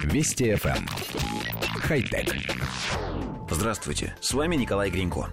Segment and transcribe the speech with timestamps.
[0.00, 0.76] Вести FM.
[0.76, 0.86] Эм.
[1.80, 2.34] Хай-тек.
[3.50, 5.28] Здравствуйте, с вами Николай Гринько.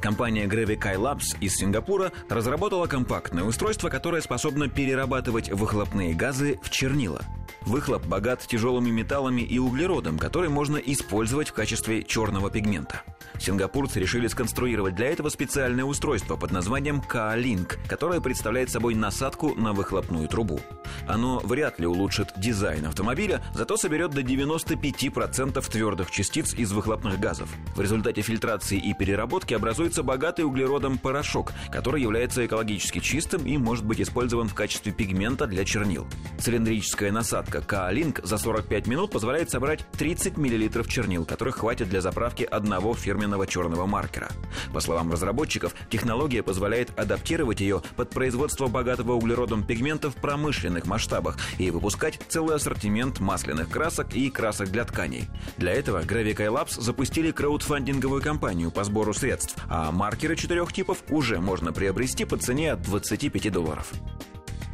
[0.00, 7.22] Компания Gravicai Labs из Сингапура разработала компактное устройство, которое способно перерабатывать выхлопные газы в чернила.
[7.62, 13.02] Выхлоп богат тяжелыми металлами и углеродом, который можно использовать в качестве черного пигмента.
[13.38, 19.72] Сингапурцы решили сконструировать для этого специальное устройство под названием K-Link, которое представляет собой насадку на
[19.72, 20.60] выхлопную трубу.
[21.06, 27.48] Оно вряд ли улучшит дизайн автомобиля, зато соберет до 95% твердых частиц из выхлопных газов.
[27.74, 33.84] В результате фильтрации и переработки образуется богатый углеродом порошок, который является экологически чистым и может
[33.84, 36.06] быть использован в качестве пигмента для чернил.
[36.40, 42.44] Цилиндрическая насадка K-Link за 45 минут позволяет собрать 30 мл чернил, которых хватит для заправки
[42.44, 44.30] одного фирменного черного маркера.
[44.72, 51.36] По словам разработчиков, технология позволяет адаптировать ее под производство богатого углеродом пигмента в промышленных масштабах
[51.58, 55.28] и выпускать целый ассортимент масляных красок и красок для тканей.
[55.58, 61.38] Для этого Gravicai Labs запустили краудфандинговую кампанию по сбору средств, а маркеры четырех типов уже
[61.38, 63.92] можно приобрести по цене от 25 долларов.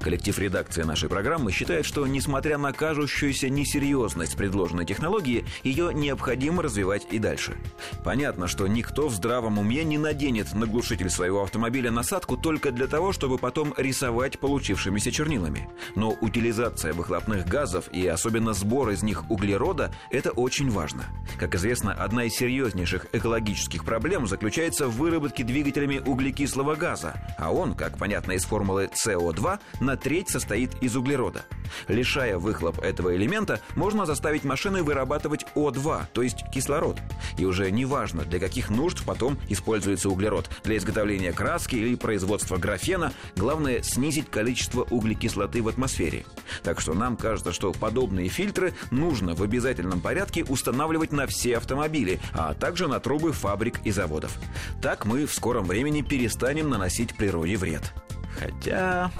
[0.06, 7.08] Коллектив редакции нашей программы считает, что, несмотря на кажущуюся несерьезность предложенной технологии, ее необходимо развивать
[7.10, 7.56] и дальше.
[8.04, 12.86] Понятно, что никто в здравом уме не наденет на глушитель своего автомобиля насадку только для
[12.86, 15.68] того, чтобы потом рисовать получившимися чернилами.
[15.96, 21.06] Но утилизация выхлопных газов и особенно сбор из них углерода– это очень важно.
[21.36, 27.74] Как известно, одна из серьезнейших экологических проблем заключается в выработке двигателями углекислого газа, а он,
[27.74, 31.44] как понятно из формулы СО2, на треть состоит из углерода.
[31.88, 36.98] Лишая выхлоп этого элемента, можно заставить машины вырабатывать О2, то есть кислород.
[37.38, 40.48] И уже не важно, для каких нужд потом используется углерод.
[40.64, 46.24] Для изготовления краски или производства графена главное снизить количество углекислоты в атмосфере.
[46.62, 52.20] Так что нам кажется, что подобные фильтры нужно в обязательном порядке устанавливать на все автомобили,
[52.32, 54.36] а также на трубы фабрик и заводов.
[54.82, 57.92] Так мы в скором времени перестанем наносить природе вред.
[58.38, 59.10] Хотя...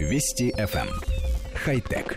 [0.00, 0.88] Вести FM.
[0.88, 1.02] Эм.
[1.54, 2.16] Хай-тек.